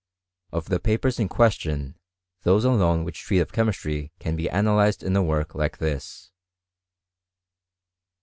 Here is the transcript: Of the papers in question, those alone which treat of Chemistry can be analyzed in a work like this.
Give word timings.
Of 0.51 0.65
the 0.69 0.79
papers 0.79 1.19
in 1.19 1.29
question, 1.29 1.93
those 2.41 2.65
alone 2.65 3.03
which 3.03 3.19
treat 3.19 3.37
of 3.37 3.51
Chemistry 3.53 4.11
can 4.17 4.35
be 4.35 4.49
analyzed 4.49 5.03
in 5.03 5.15
a 5.15 5.21
work 5.21 5.53
like 5.53 5.77
this. 5.77 6.31